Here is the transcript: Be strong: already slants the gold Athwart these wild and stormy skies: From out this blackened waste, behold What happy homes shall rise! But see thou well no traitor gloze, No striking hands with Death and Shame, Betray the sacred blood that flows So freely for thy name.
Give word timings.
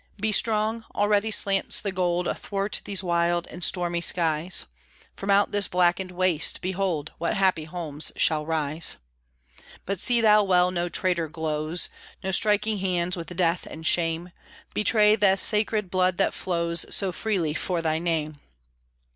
Be 0.19 0.31
strong: 0.31 0.83
already 0.95 1.29
slants 1.29 1.79
the 1.79 1.91
gold 1.91 2.27
Athwart 2.27 2.81
these 2.85 3.03
wild 3.03 3.45
and 3.51 3.63
stormy 3.63 4.01
skies: 4.01 4.65
From 5.13 5.29
out 5.29 5.51
this 5.51 5.67
blackened 5.67 6.09
waste, 6.11 6.59
behold 6.59 7.11
What 7.19 7.35
happy 7.35 7.65
homes 7.65 8.11
shall 8.15 8.43
rise! 8.43 8.97
But 9.85 9.99
see 9.99 10.19
thou 10.19 10.41
well 10.43 10.71
no 10.71 10.89
traitor 10.89 11.27
gloze, 11.27 11.87
No 12.23 12.31
striking 12.31 12.79
hands 12.79 13.15
with 13.15 13.35
Death 13.37 13.67
and 13.67 13.85
Shame, 13.85 14.31
Betray 14.73 15.15
the 15.15 15.35
sacred 15.35 15.91
blood 15.91 16.17
that 16.17 16.33
flows 16.33 16.83
So 16.89 17.11
freely 17.11 17.53
for 17.53 17.83
thy 17.83 17.99
name. 17.99 18.37